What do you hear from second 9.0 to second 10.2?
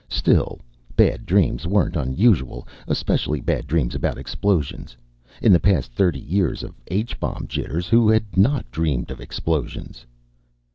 of explosions?